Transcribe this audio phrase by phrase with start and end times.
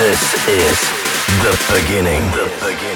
[0.00, 0.80] This is
[1.42, 2.22] the beginning.
[2.30, 2.89] The beginning.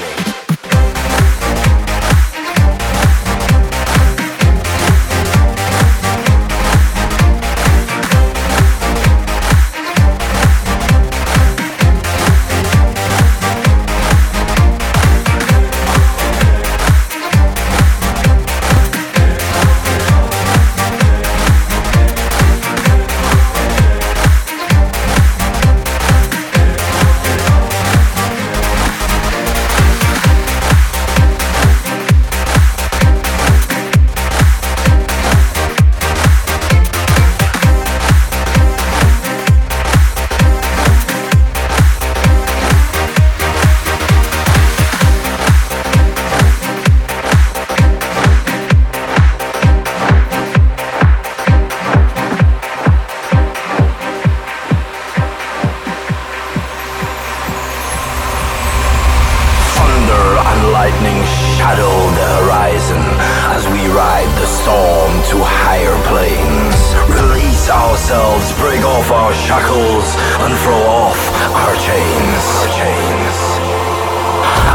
[70.44, 71.20] And throw off
[71.64, 72.42] our chains.
[72.60, 73.36] Our chains.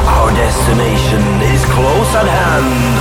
[0.10, 2.98] Our destination is close at hand.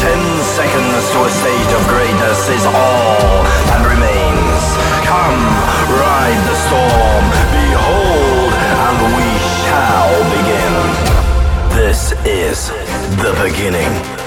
[0.00, 0.22] Ten
[0.56, 4.62] seconds to a state of greatness is all that remains.
[5.04, 5.42] Come,
[5.92, 9.30] ride the storm, behold, and we
[9.62, 10.74] shall begin.
[11.76, 12.70] This is
[13.22, 14.25] the beginning.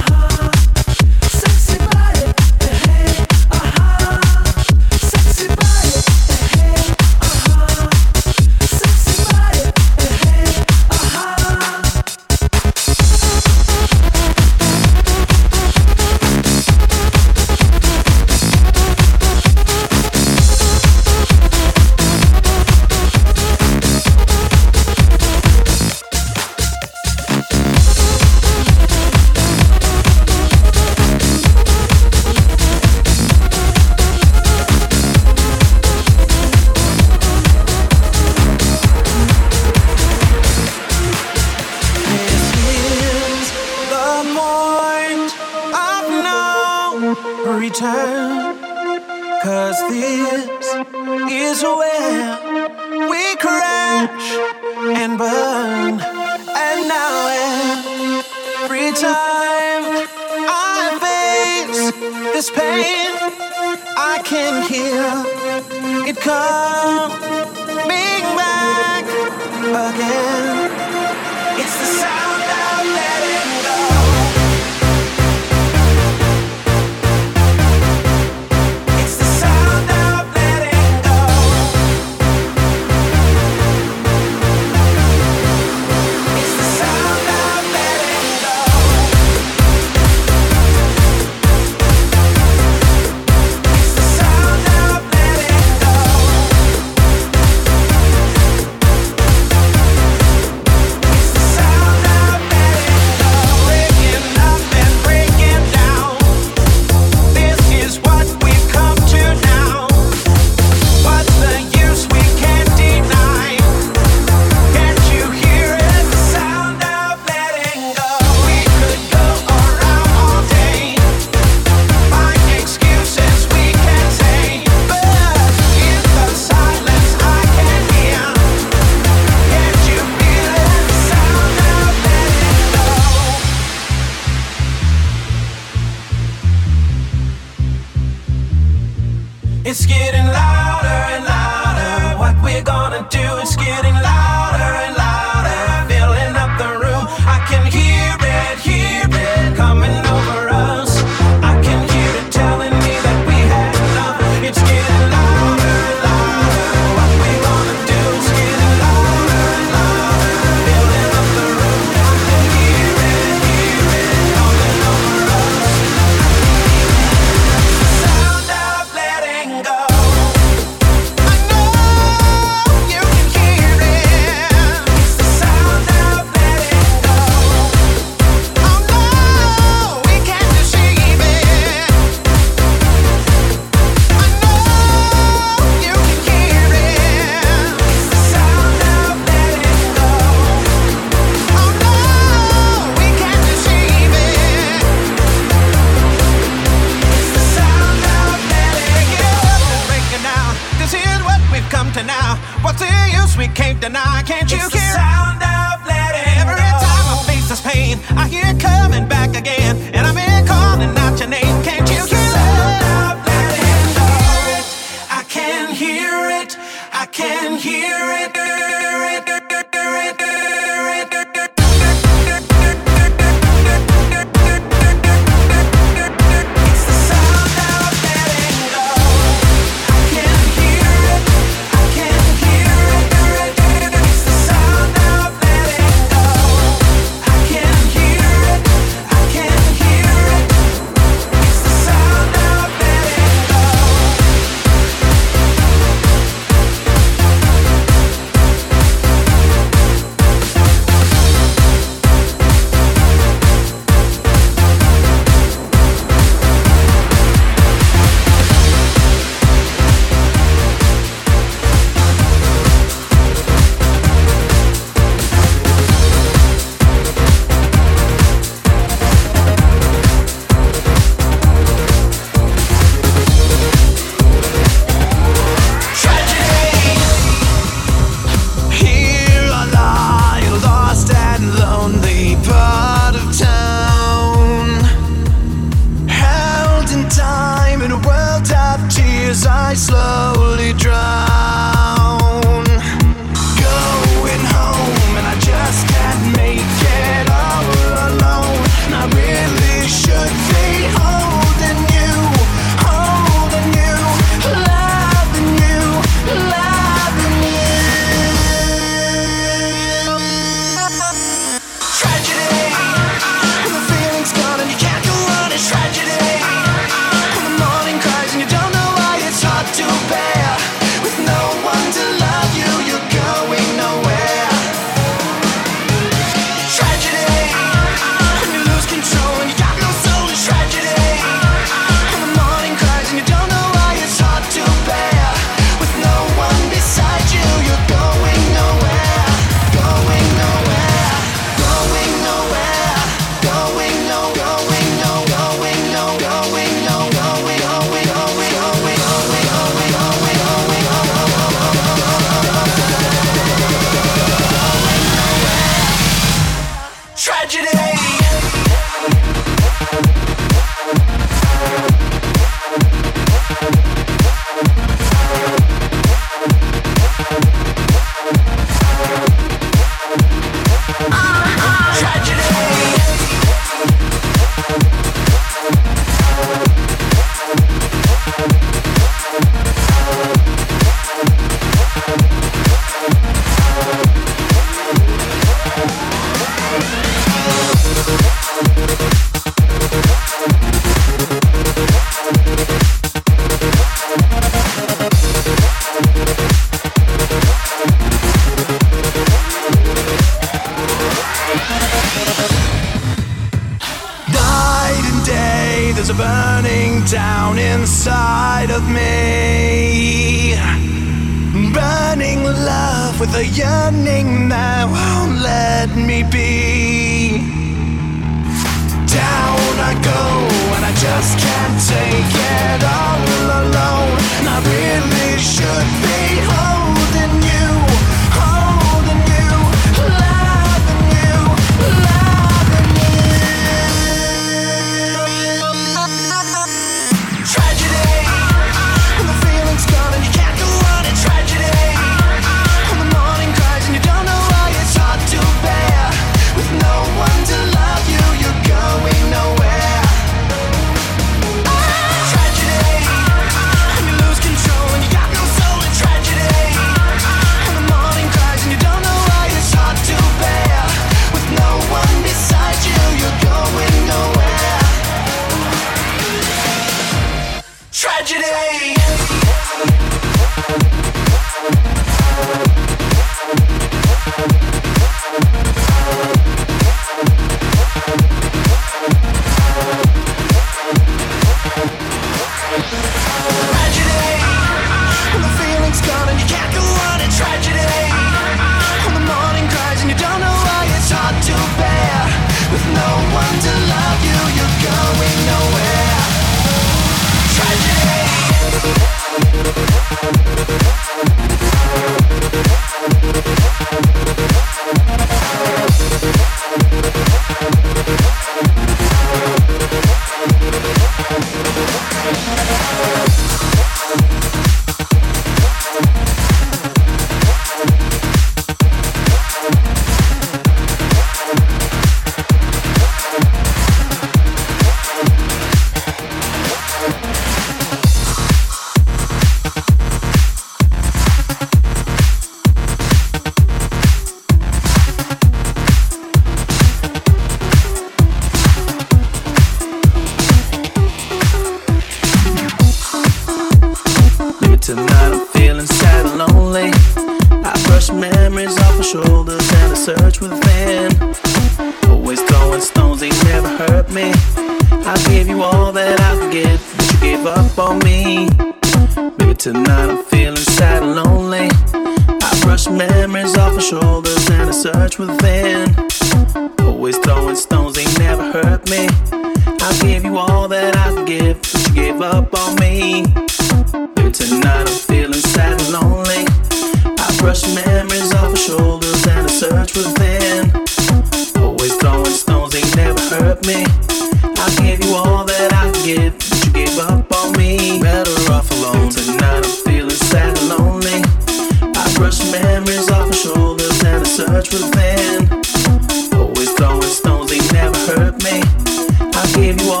[599.61, 600.00] I gave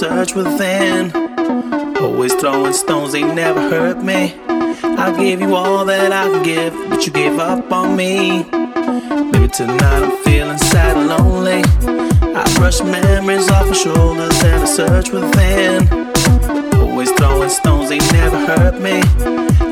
[0.00, 1.12] search within.
[1.98, 4.34] Always throwing stones, they never hurt me.
[4.46, 8.44] I gave you all that I can give, but you gave up on me.
[9.30, 11.60] Maybe tonight I'm feeling sad and lonely.
[12.34, 15.86] I brush memories off my shoulders and I search within.
[16.80, 19.02] Always throwing stones, they never hurt me.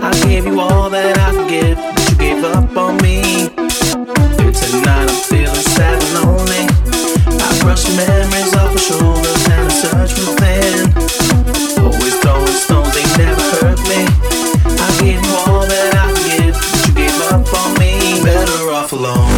[0.02, 3.48] I gave you all that I can give, but you gave up on me.
[4.36, 6.47] Maybe tonight I'm feeling sad and lonely.
[7.68, 10.16] I brush memories off my shoulders and I search.
[11.78, 14.08] Always throwing stones, they never hurt me.
[14.64, 14.88] I
[15.94, 16.10] I
[16.56, 18.22] but you gave up on me.
[18.24, 19.37] Better off alone.